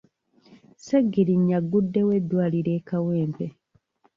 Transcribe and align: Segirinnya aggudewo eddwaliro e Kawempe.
Segirinnya 0.85 1.55
aggudewo 1.59 2.09
eddwaliro 2.19 2.71
e 2.79 2.81
Kawempe. 2.87 3.47